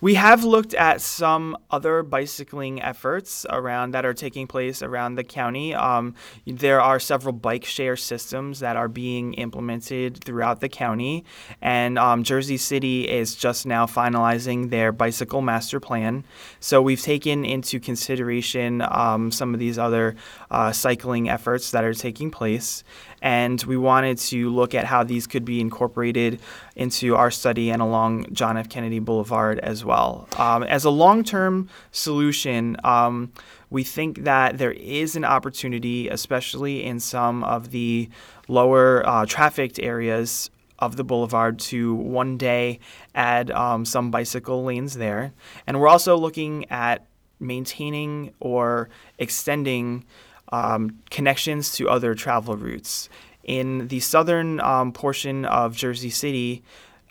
We 0.00 0.14
have 0.14 0.44
looked 0.44 0.74
at 0.74 1.00
some 1.00 1.56
other 1.70 2.02
bicycling 2.02 2.82
efforts 2.82 3.46
around 3.48 3.92
that 3.92 4.04
are 4.04 4.12
taking 4.12 4.46
place 4.46 4.82
around 4.82 5.14
the 5.14 5.24
county. 5.24 5.74
Um, 5.74 6.14
there 6.46 6.82
are 6.82 7.00
several 7.00 7.32
bike 7.32 7.64
share 7.64 7.96
systems 7.96 8.60
that 8.60 8.76
are 8.76 8.88
being 8.88 9.32
implemented 9.34 10.22
throughout 10.22 10.60
the 10.60 10.68
county, 10.68 11.24
and 11.62 11.98
um, 11.98 12.24
Jersey 12.24 12.58
City 12.58 13.08
is 13.08 13.34
just 13.34 13.64
now 13.64 13.86
finalizing 13.86 14.68
their 14.68 14.92
bicycle 14.92 15.40
master 15.40 15.80
plan. 15.80 16.24
So 16.60 16.82
we've 16.82 17.00
taken 17.00 17.46
into 17.46 17.80
consideration 17.80 18.82
um, 18.82 19.30
some 19.30 19.54
of 19.54 19.60
these 19.60 19.78
other 19.78 20.14
uh, 20.50 20.72
cycling 20.72 21.30
efforts 21.30 21.70
that 21.70 21.84
are 21.84 21.94
taking 21.94 22.30
place, 22.30 22.84
and 23.26 23.60
we 23.64 23.76
wanted 23.76 24.18
to 24.18 24.50
look 24.50 24.72
at 24.72 24.84
how 24.84 25.02
these 25.02 25.26
could 25.26 25.44
be 25.44 25.60
incorporated 25.60 26.40
into 26.76 27.16
our 27.16 27.28
study 27.28 27.72
and 27.72 27.82
along 27.82 28.24
John 28.32 28.56
F. 28.56 28.68
Kennedy 28.68 29.00
Boulevard 29.00 29.58
as 29.58 29.84
well. 29.84 30.28
Um, 30.36 30.62
as 30.62 30.84
a 30.84 30.90
long 30.90 31.24
term 31.24 31.68
solution, 31.90 32.76
um, 32.84 33.32
we 33.68 33.82
think 33.82 34.22
that 34.22 34.58
there 34.58 34.70
is 34.70 35.16
an 35.16 35.24
opportunity, 35.24 36.08
especially 36.08 36.84
in 36.84 37.00
some 37.00 37.42
of 37.42 37.72
the 37.72 38.08
lower 38.46 39.04
uh, 39.04 39.26
trafficked 39.26 39.80
areas 39.80 40.48
of 40.78 40.94
the 40.94 41.02
boulevard 41.02 41.58
to 41.58 41.96
one 41.96 42.38
day 42.38 42.78
add 43.16 43.50
um, 43.50 43.84
some 43.84 44.12
bicycle 44.12 44.62
lanes 44.62 44.94
there. 44.94 45.32
And 45.66 45.80
we're 45.80 45.88
also 45.88 46.16
looking 46.16 46.70
at 46.70 47.08
maintaining 47.40 48.32
or 48.38 48.88
extending 49.18 50.04
um, 50.52 51.00
connections 51.10 51.72
to 51.76 51.88
other 51.88 52.14
travel 52.14 52.56
routes. 52.56 53.08
In 53.44 53.88
the 53.88 54.00
southern 54.00 54.60
um, 54.60 54.92
portion 54.92 55.44
of 55.44 55.76
Jersey 55.76 56.10
City, 56.10 56.62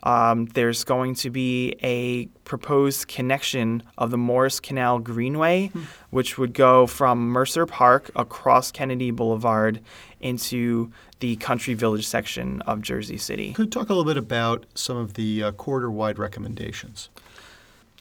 um, 0.05 0.45
there's 0.47 0.83
going 0.83 1.15
to 1.15 1.29
be 1.29 1.75
a 1.81 2.27
proposed 2.43 3.07
connection 3.07 3.81
of 3.97 4.11
the 4.11 4.17
Morris 4.17 4.59
Canal 4.59 4.99
Greenway, 4.99 5.67
hmm. 5.67 5.81
which 6.11 6.37
would 6.37 6.53
go 6.53 6.85
from 6.85 7.29
Mercer 7.29 7.65
Park 7.65 8.11
across 8.15 8.71
Kennedy 8.71 9.11
Boulevard 9.11 9.81
into 10.19 10.91
the 11.19 11.35
Country 11.37 11.73
Village 11.73 12.05
section 12.07 12.61
of 12.63 12.81
Jersey 12.81 13.17
City. 13.17 13.53
Could 13.53 13.65
you 13.65 13.71
talk 13.71 13.89
a 13.89 13.93
little 13.93 14.05
bit 14.05 14.17
about 14.17 14.65
some 14.75 14.97
of 14.97 15.15
the 15.15 15.43
uh, 15.43 15.51
corridor 15.53 15.89
wide 15.89 16.19
recommendations? 16.19 17.09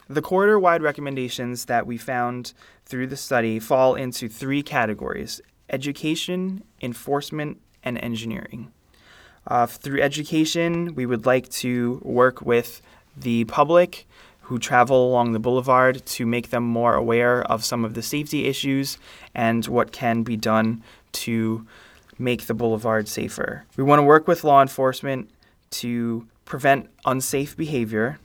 The 0.08 0.22
corridor 0.22 0.58
wide 0.58 0.82
recommendations 0.82 1.64
that 1.66 1.86
we 1.86 1.96
found 1.96 2.52
through 2.84 3.06
the 3.06 3.16
study 3.16 3.58
fall 3.58 3.94
into 3.94 4.28
three 4.28 4.62
categories 4.62 5.40
education, 5.70 6.62
enforcement, 6.82 7.58
and 7.82 7.98
engineering. 7.98 8.70
Uh, 9.46 9.66
through 9.66 10.00
education, 10.00 10.94
we 10.94 11.06
would 11.06 11.26
like 11.26 11.48
to 11.48 12.00
work 12.04 12.42
with 12.42 12.82
the 13.16 13.44
public 13.44 14.06
who 14.42 14.58
travel 14.58 15.08
along 15.08 15.32
the 15.32 15.38
boulevard 15.38 16.04
to 16.04 16.26
make 16.26 16.50
them 16.50 16.64
more 16.64 16.94
aware 16.94 17.42
of 17.50 17.64
some 17.64 17.84
of 17.84 17.94
the 17.94 18.02
safety 18.02 18.46
issues 18.46 18.98
and 19.34 19.66
what 19.66 19.90
can 19.90 20.22
be 20.22 20.36
done 20.36 20.82
to 21.12 21.66
make 22.18 22.46
the 22.46 22.54
boulevard 22.54 23.08
safer. 23.08 23.64
We 23.76 23.84
want 23.84 24.00
to 24.00 24.04
work 24.04 24.28
with 24.28 24.44
law 24.44 24.60
enforcement 24.60 25.30
to 25.70 26.26
prevent 26.44 26.90
unsafe 27.06 27.56
behavior. 27.56 28.18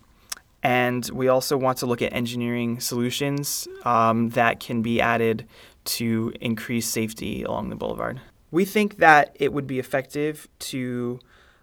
And 0.61 1.09
we 1.11 1.27
also 1.27 1.57
want 1.57 1.77
to 1.79 1.85
look 1.85 2.01
at 2.01 2.13
engineering 2.13 2.79
solutions 2.79 3.67
um, 3.85 4.29
that 4.29 4.59
can 4.59 4.81
be 4.81 4.99
added 4.99 5.45
to 5.85 6.33
increase 6.41 6.87
safety 6.87 7.43
along 7.43 7.69
the 7.69 7.75
boulevard. 7.75 8.19
We 8.51 8.65
think 8.65 8.97
that 8.97 9.35
it 9.39 9.53
would 9.53 9.67
be 9.67 9.79
effective 9.79 10.47
to 10.59 11.19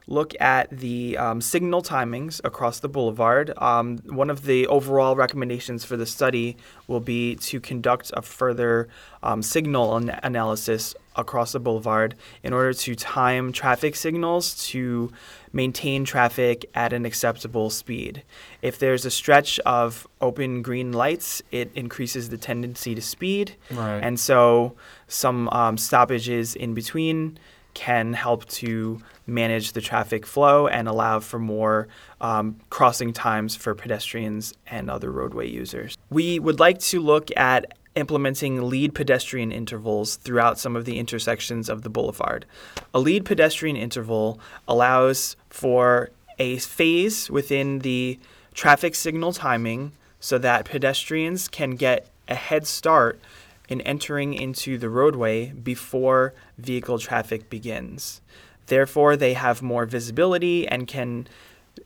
look 0.08 0.34
at 0.40 0.70
the 0.70 1.16
um, 1.18 1.40
signal 1.40 1.82
timings 1.82 2.40
across 2.44 2.78
the 2.78 2.88
boulevard. 2.88 3.52
Um, 3.58 3.98
one 4.06 4.30
of 4.30 4.44
the 4.44 4.66
overall 4.68 5.16
recommendations 5.16 5.84
for 5.84 5.96
the 5.96 6.06
study 6.06 6.56
will 6.86 7.00
be 7.00 7.34
to 7.36 7.60
conduct 7.60 8.12
a 8.14 8.22
further 8.22 8.88
um, 9.22 9.42
signal 9.42 9.96
an- 9.96 10.10
analysis 10.22 10.94
across 11.16 11.52
the 11.52 11.60
boulevard 11.60 12.14
in 12.44 12.52
order 12.52 12.72
to 12.72 12.94
time 12.94 13.50
traffic 13.50 13.96
signals 13.96 14.68
to 14.68 15.10
maintain 15.52 16.04
traffic 16.04 16.66
at 16.74 16.92
an 16.92 17.04
acceptable 17.04 17.70
speed. 17.70 18.22
If 18.62 18.78
there's 18.78 19.04
a 19.06 19.10
stretch 19.10 19.58
of 19.60 20.06
open 20.20 20.62
green 20.62 20.92
lights, 20.92 21.42
it 21.50 21.70
increases 21.74 22.28
the 22.28 22.36
tendency 22.36 22.94
to 22.94 23.02
speed. 23.02 23.56
Right. 23.72 23.98
And 24.00 24.20
so 24.20 24.76
some 25.08 25.48
um, 25.48 25.78
stoppages 25.78 26.54
in 26.54 26.74
between 26.74 27.38
can 27.76 28.14
help 28.14 28.46
to 28.46 28.98
manage 29.26 29.72
the 29.72 29.82
traffic 29.82 30.24
flow 30.24 30.66
and 30.66 30.88
allow 30.88 31.20
for 31.20 31.38
more 31.38 31.88
um, 32.22 32.56
crossing 32.70 33.12
times 33.12 33.54
for 33.54 33.74
pedestrians 33.74 34.54
and 34.66 34.90
other 34.90 35.12
roadway 35.12 35.46
users. 35.46 35.98
We 36.08 36.38
would 36.38 36.58
like 36.58 36.78
to 36.78 37.00
look 37.00 37.28
at 37.36 37.76
implementing 37.94 38.70
lead 38.70 38.94
pedestrian 38.94 39.52
intervals 39.52 40.16
throughout 40.16 40.58
some 40.58 40.74
of 40.74 40.86
the 40.86 40.98
intersections 40.98 41.68
of 41.68 41.82
the 41.82 41.90
boulevard. 41.90 42.46
A 42.94 42.98
lead 42.98 43.26
pedestrian 43.26 43.76
interval 43.76 44.40
allows 44.66 45.36
for 45.50 46.08
a 46.38 46.56
phase 46.56 47.30
within 47.30 47.80
the 47.80 48.18
traffic 48.54 48.94
signal 48.94 49.34
timing 49.34 49.92
so 50.18 50.38
that 50.38 50.64
pedestrians 50.64 51.46
can 51.46 51.72
get 51.72 52.08
a 52.26 52.34
head 52.34 52.66
start 52.66 53.20
in 53.68 53.80
entering 53.82 54.34
into 54.34 54.78
the 54.78 54.88
roadway 54.88 55.50
before 55.50 56.34
vehicle 56.58 56.98
traffic 56.98 57.50
begins. 57.50 58.20
Therefore, 58.66 59.16
they 59.16 59.34
have 59.34 59.62
more 59.62 59.86
visibility 59.86 60.66
and 60.66 60.86
can 60.86 61.28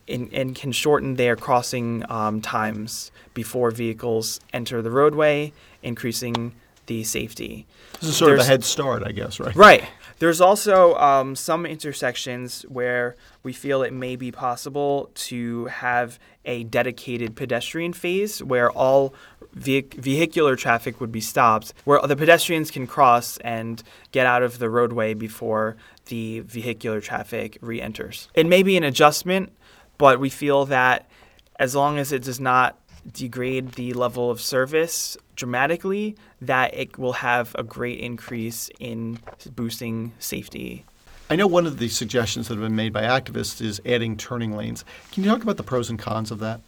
in, 0.07 0.29
and 0.33 0.55
can 0.55 0.71
shorten 0.71 1.15
their 1.15 1.35
crossing 1.35 2.09
um, 2.09 2.41
times 2.41 3.11
before 3.33 3.71
vehicles 3.71 4.39
enter 4.53 4.81
the 4.81 4.91
roadway, 4.91 5.51
increasing 5.83 6.53
the 6.85 7.03
safety. 7.03 7.67
This 7.99 8.09
is 8.09 8.17
sort 8.17 8.33
of 8.33 8.39
a 8.39 8.43
head 8.43 8.63
start, 8.63 9.03
I 9.05 9.11
guess, 9.11 9.39
right? 9.39 9.55
Right. 9.55 9.83
There's 10.21 10.39
also 10.39 10.93
um, 10.97 11.35
some 11.35 11.65
intersections 11.65 12.61
where 12.69 13.15
we 13.41 13.53
feel 13.53 13.81
it 13.81 13.91
may 13.91 14.15
be 14.15 14.31
possible 14.31 15.09
to 15.15 15.65
have 15.65 16.19
a 16.45 16.63
dedicated 16.63 17.35
pedestrian 17.35 17.91
phase 17.91 18.43
where 18.43 18.69
all 18.69 19.15
vehic- 19.57 19.95
vehicular 19.95 20.55
traffic 20.55 21.01
would 21.01 21.11
be 21.11 21.21
stopped, 21.21 21.73
where 21.85 21.99
the 22.05 22.15
pedestrians 22.15 22.69
can 22.69 22.85
cross 22.85 23.37
and 23.37 23.81
get 24.11 24.27
out 24.27 24.43
of 24.43 24.59
the 24.59 24.69
roadway 24.69 25.15
before 25.15 25.75
the 26.05 26.41
vehicular 26.41 27.01
traffic 27.01 27.57
re 27.59 27.81
enters. 27.81 28.29
It 28.35 28.45
may 28.45 28.61
be 28.61 28.77
an 28.77 28.83
adjustment, 28.83 29.51
but 29.97 30.19
we 30.19 30.29
feel 30.29 30.65
that 30.67 31.09
as 31.55 31.73
long 31.73 31.97
as 31.97 32.11
it 32.11 32.21
does 32.21 32.39
not 32.39 32.77
degrade 33.11 33.73
the 33.73 33.93
level 33.93 34.29
of 34.29 34.41
service 34.41 35.17
dramatically, 35.35 36.15
that 36.41 36.73
it 36.73 36.97
will 36.97 37.13
have 37.13 37.55
a 37.57 37.63
great 37.63 37.99
increase 37.99 38.69
in 38.79 39.19
boosting 39.55 40.13
safety. 40.19 40.85
I 41.29 41.35
know 41.35 41.47
one 41.47 41.65
of 41.65 41.77
the 41.77 41.87
suggestions 41.87 42.47
that 42.47 42.55
have 42.55 42.63
been 42.63 42.75
made 42.75 42.91
by 42.91 43.03
activists 43.03 43.61
is 43.61 43.81
adding 43.85 44.17
turning 44.17 44.55
lanes. 44.55 44.83
Can 45.11 45.23
you 45.23 45.29
talk 45.29 45.41
about 45.43 45.57
the 45.57 45.63
pros 45.63 45.89
and 45.89 45.97
cons 45.97 46.29
of 46.29 46.39
that? 46.39 46.59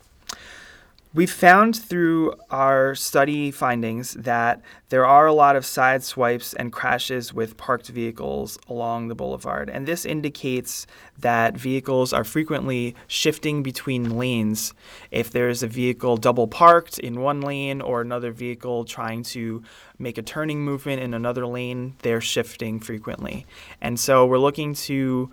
We've 1.15 1.29
found 1.29 1.75
through 1.75 2.33
our 2.49 2.95
study 2.95 3.51
findings 3.51 4.13
that 4.13 4.63
there 4.89 5.05
are 5.05 5.27
a 5.27 5.33
lot 5.33 5.55
of 5.55 5.63
side 5.63 6.03
swipes 6.03 6.55
and 6.55 6.73
crashes 6.73 7.31
with 7.31 7.55
parked 7.55 7.89
vehicles 7.89 8.57
along 8.67 9.09
the 9.09 9.15
boulevard. 9.15 9.69
And 9.69 9.85
this 9.85 10.05
indicates 10.05 10.87
that 11.19 11.55
vehicles 11.55 12.13
are 12.13 12.23
frequently 12.23 12.95
shifting 13.05 13.61
between 13.61 14.17
lanes. 14.17 14.73
If 15.11 15.29
there's 15.29 15.61
a 15.61 15.67
vehicle 15.67 16.17
double 16.17 16.47
parked 16.47 16.97
in 16.97 17.21
one 17.21 17.41
lane 17.41 17.79
or 17.79 18.01
another 18.01 18.31
vehicle 18.31 18.83
trying 18.83 19.21
to 19.33 19.61
make 19.99 20.17
a 20.17 20.23
turning 20.23 20.65
movement 20.65 20.99
in 20.99 21.13
another 21.13 21.45
lane, 21.45 21.95
they're 22.01 22.21
shifting 22.21 22.79
frequently. 22.79 23.45
And 23.79 23.99
so 23.99 24.25
we're 24.25 24.39
looking 24.39 24.73
to 24.89 25.29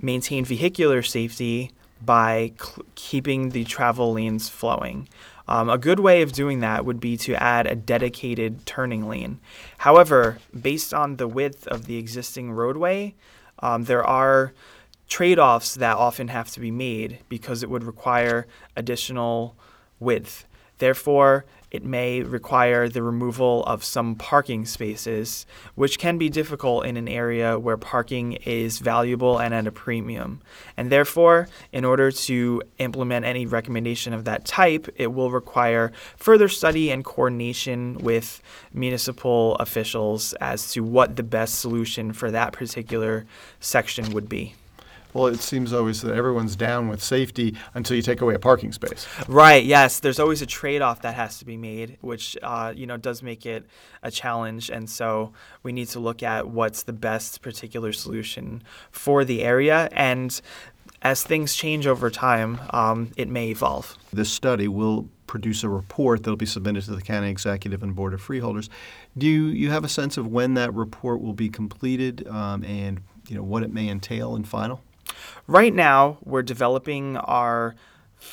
maintain 0.00 0.44
vehicular 0.44 1.02
safety 1.02 1.72
by 2.04 2.52
cl- 2.60 2.86
keeping 2.94 3.50
the 3.50 3.64
travel 3.64 4.14
lanes 4.14 4.48
flowing. 4.48 5.08
Um, 5.46 5.68
a 5.68 5.78
good 5.78 6.00
way 6.00 6.22
of 6.22 6.32
doing 6.32 6.60
that 6.60 6.84
would 6.84 7.00
be 7.00 7.16
to 7.18 7.34
add 7.42 7.66
a 7.66 7.74
dedicated 7.74 8.64
turning 8.64 9.08
lane. 9.08 9.40
However, 9.78 10.38
based 10.58 10.94
on 10.94 11.16
the 11.16 11.28
width 11.28 11.66
of 11.66 11.86
the 11.86 11.98
existing 11.98 12.52
roadway, 12.52 13.14
um, 13.58 13.84
there 13.84 14.04
are 14.04 14.54
trade 15.08 15.38
offs 15.38 15.74
that 15.74 15.96
often 15.96 16.28
have 16.28 16.50
to 16.52 16.60
be 16.60 16.70
made 16.70 17.18
because 17.28 17.62
it 17.62 17.68
would 17.68 17.84
require 17.84 18.46
additional 18.74 19.54
width. 20.00 20.46
Therefore, 20.78 21.44
it 21.74 21.84
may 21.84 22.22
require 22.22 22.88
the 22.88 23.02
removal 23.02 23.64
of 23.64 23.82
some 23.82 24.14
parking 24.14 24.64
spaces, 24.64 25.44
which 25.74 25.98
can 25.98 26.18
be 26.18 26.28
difficult 26.28 26.86
in 26.86 26.96
an 26.96 27.08
area 27.08 27.58
where 27.58 27.76
parking 27.76 28.34
is 28.44 28.78
valuable 28.78 29.38
and 29.40 29.52
at 29.52 29.66
a 29.66 29.72
premium. 29.72 30.40
And 30.76 30.88
therefore, 30.88 31.48
in 31.72 31.84
order 31.84 32.12
to 32.12 32.62
implement 32.78 33.26
any 33.26 33.44
recommendation 33.44 34.12
of 34.12 34.24
that 34.24 34.44
type, 34.44 34.88
it 34.94 35.12
will 35.12 35.32
require 35.32 35.90
further 36.16 36.48
study 36.48 36.92
and 36.92 37.04
coordination 37.04 37.98
with 37.98 38.40
municipal 38.72 39.56
officials 39.56 40.32
as 40.34 40.70
to 40.74 40.84
what 40.84 41.16
the 41.16 41.24
best 41.24 41.58
solution 41.58 42.12
for 42.12 42.30
that 42.30 42.52
particular 42.52 43.26
section 43.58 44.12
would 44.12 44.28
be. 44.28 44.54
Well, 45.14 45.28
it 45.28 45.40
seems 45.40 45.72
always 45.72 46.02
that 46.02 46.14
everyone's 46.14 46.56
down 46.56 46.88
with 46.88 47.02
safety 47.02 47.56
until 47.72 47.96
you 47.96 48.02
take 48.02 48.20
away 48.20 48.34
a 48.34 48.38
parking 48.38 48.72
space. 48.72 49.06
Right. 49.28 49.64
Yes. 49.64 50.00
There's 50.00 50.18
always 50.18 50.42
a 50.42 50.46
trade-off 50.46 51.02
that 51.02 51.14
has 51.14 51.38
to 51.38 51.44
be 51.44 51.56
made, 51.56 51.96
which 52.00 52.36
uh, 52.42 52.72
you 52.76 52.86
know 52.86 52.96
does 52.96 53.22
make 53.22 53.46
it 53.46 53.64
a 54.02 54.10
challenge, 54.10 54.70
and 54.70 54.90
so 54.90 55.32
we 55.62 55.72
need 55.72 55.88
to 55.88 56.00
look 56.00 56.22
at 56.22 56.48
what's 56.48 56.82
the 56.82 56.92
best 56.92 57.40
particular 57.40 57.92
solution 57.92 58.62
for 58.90 59.24
the 59.24 59.42
area. 59.42 59.88
And 59.92 60.38
as 61.02 61.22
things 61.22 61.54
change 61.54 61.86
over 61.86 62.10
time, 62.10 62.58
um, 62.70 63.12
it 63.16 63.28
may 63.28 63.50
evolve. 63.50 63.96
This 64.12 64.32
study 64.32 64.68
will 64.68 65.08
produce 65.26 65.62
a 65.62 65.68
report 65.68 66.22
that 66.22 66.30
will 66.30 66.36
be 66.36 66.46
submitted 66.46 66.84
to 66.84 66.94
the 66.94 67.02
county 67.02 67.28
executive 67.30 67.82
and 67.82 67.94
board 67.94 68.14
of 68.14 68.20
freeholders. 68.20 68.68
Do 69.16 69.26
you, 69.26 69.46
you 69.46 69.70
have 69.70 69.84
a 69.84 69.88
sense 69.88 70.16
of 70.16 70.26
when 70.26 70.54
that 70.54 70.72
report 70.74 71.20
will 71.20 71.32
be 71.32 71.48
completed 71.48 72.26
um, 72.28 72.64
and 72.64 73.00
you 73.28 73.36
know 73.36 73.42
what 73.42 73.62
it 73.62 73.72
may 73.72 73.88
entail 73.88 74.36
in 74.36 74.44
final? 74.44 74.80
Right 75.46 75.74
now, 75.74 76.18
we're 76.24 76.42
developing 76.42 77.16
our 77.16 77.74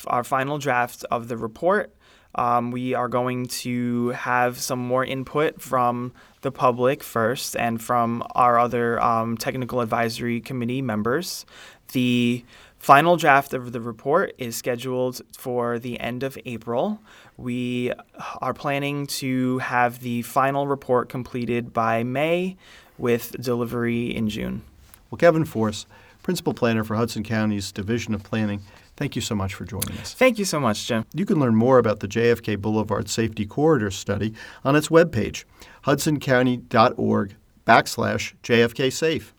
our 0.06 0.24
final 0.24 0.58
draft 0.58 1.04
of 1.10 1.28
the 1.28 1.36
report. 1.36 1.94
Um, 2.34 2.70
we 2.70 2.94
are 2.94 3.08
going 3.08 3.46
to 3.46 4.08
have 4.10 4.58
some 4.58 4.78
more 4.78 5.04
input 5.04 5.60
from 5.60 6.12
the 6.40 6.50
public 6.50 7.02
first 7.02 7.56
and 7.56 7.82
from 7.82 8.22
our 8.34 8.58
other 8.58 9.00
um, 9.02 9.36
technical 9.36 9.80
advisory 9.80 10.40
committee 10.40 10.80
members. 10.80 11.44
The 11.92 12.44
final 12.78 13.16
draft 13.16 13.52
of 13.52 13.72
the 13.72 13.80
report 13.80 14.34
is 14.38 14.56
scheduled 14.56 15.20
for 15.36 15.78
the 15.78 16.00
end 16.00 16.22
of 16.22 16.38
April. 16.46 17.00
We 17.36 17.92
are 18.40 18.54
planning 18.54 19.06
to 19.08 19.58
have 19.58 20.00
the 20.00 20.22
final 20.22 20.66
report 20.66 21.08
completed 21.08 21.72
by 21.72 22.02
May 22.02 22.56
with 22.96 23.32
delivery 23.40 24.14
in 24.14 24.28
June. 24.28 24.62
Well, 25.10 25.18
Kevin 25.18 25.44
Force, 25.44 25.86
Principal 26.22 26.54
Planner 26.54 26.84
for 26.84 26.96
Hudson 26.96 27.24
County's 27.24 27.72
Division 27.72 28.14
of 28.14 28.22
Planning, 28.22 28.62
thank 28.96 29.16
you 29.16 29.22
so 29.22 29.34
much 29.34 29.54
for 29.54 29.64
joining 29.64 29.98
us. 29.98 30.14
Thank 30.14 30.38
you 30.38 30.44
so 30.44 30.60
much, 30.60 30.86
Jim. 30.86 31.04
You 31.12 31.26
can 31.26 31.40
learn 31.40 31.56
more 31.56 31.78
about 31.78 32.00
the 32.00 32.08
JFK 32.08 32.60
Boulevard 32.60 33.08
Safety 33.08 33.44
Corridor 33.44 33.90
Study 33.90 34.32
on 34.64 34.76
its 34.76 34.88
webpage, 34.88 35.44
hudsoncounty.org 35.84 37.34
backslash 37.66 38.34
JFK 38.42 38.92
Safe. 38.92 39.34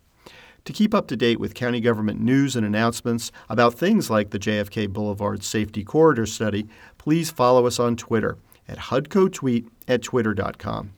To 0.65 0.73
keep 0.73 0.93
up 0.93 1.07
to 1.07 1.17
date 1.17 1.39
with 1.39 1.55
county 1.55 1.81
government 1.81 2.21
news 2.21 2.55
and 2.55 2.65
announcements 2.65 3.31
about 3.49 3.73
things 3.73 4.09
like 4.09 4.29
the 4.29 4.39
JFK 4.39 4.87
Boulevard 4.89 5.43
Safety 5.43 5.83
Corridor 5.83 6.25
Study, 6.25 6.67
please 6.97 7.31
follow 7.31 7.65
us 7.65 7.79
on 7.79 7.97
Twitter 7.97 8.37
at 8.67 8.77
HUDCOTweet 8.77 9.67
at 9.89 10.03
twitter.com. 10.03 10.93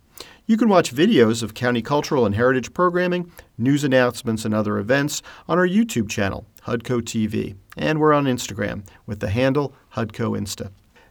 You 0.48 0.58
can 0.58 0.70
watch 0.70 0.94
videos 0.94 1.42
of 1.42 1.56
county 1.56 1.82
cultural 1.82 2.26
and 2.26 2.36
heritage 2.36 2.72
programming, 2.74 3.32
news 3.58 3.84
announcements, 3.84 4.46
and 4.46 4.54
other 4.54 4.78
events 4.78 5.24
on 5.48 5.58
our 5.58 5.68
YouTube 5.68 6.08
channel, 6.08 6.46
HUDCO 6.68 7.02
TV, 7.02 7.56
and 7.76 8.00
we're 8.00 8.14
on 8.14 8.26
Instagram 8.26 8.86
with 9.08 9.22
the 9.22 9.30
handle 9.30 9.74
HUDCO 9.96 10.38
Insta. 10.38 10.70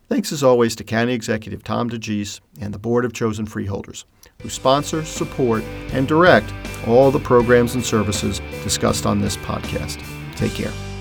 Thanks 0.08 0.30
as 0.30 0.44
always 0.44 0.76
to 0.76 0.84
County 0.84 1.14
Executive 1.14 1.64
Tom 1.64 1.90
DeGise 1.90 2.40
and 2.60 2.72
the 2.72 2.78
Board 2.78 3.04
of 3.04 3.12
Chosen 3.12 3.46
Freeholders, 3.46 4.04
who 4.40 4.48
sponsor, 4.48 5.04
support, 5.04 5.64
and 5.92 6.06
direct 6.06 6.52
all 6.86 7.10
the 7.10 7.18
programs 7.18 7.74
and 7.74 7.84
services 7.84 8.40
discussed 8.62 9.04
on 9.04 9.20
this 9.20 9.36
podcast. 9.38 10.00
Take 10.36 10.52
care. 10.52 10.93